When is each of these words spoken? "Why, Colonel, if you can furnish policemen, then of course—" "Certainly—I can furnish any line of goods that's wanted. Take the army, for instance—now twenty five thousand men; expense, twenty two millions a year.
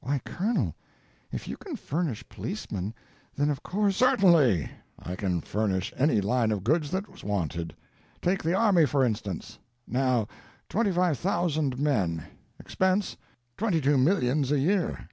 "Why, 0.00 0.18
Colonel, 0.18 0.74
if 1.32 1.48
you 1.48 1.56
can 1.56 1.76
furnish 1.76 2.28
policemen, 2.28 2.92
then 3.34 3.48
of 3.48 3.62
course—" 3.62 3.96
"Certainly—I 3.96 5.16
can 5.16 5.40
furnish 5.40 5.90
any 5.96 6.20
line 6.20 6.52
of 6.52 6.62
goods 6.62 6.90
that's 6.90 7.24
wanted. 7.24 7.74
Take 8.20 8.42
the 8.42 8.52
army, 8.52 8.84
for 8.84 9.02
instance—now 9.02 10.28
twenty 10.68 10.92
five 10.92 11.18
thousand 11.18 11.78
men; 11.78 12.24
expense, 12.60 13.16
twenty 13.56 13.80
two 13.80 13.96
millions 13.96 14.52
a 14.52 14.58
year. 14.58 15.08